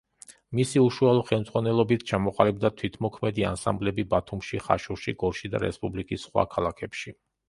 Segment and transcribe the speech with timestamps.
[0.59, 7.15] მისი უშუალო ხელმძღვანელობით ჩამოყალიბდა თვითმოქმედი ანსამბლები ბათუმში, ხაშურში, გორში და რესპუბლიკის სხვა ქალაქებში.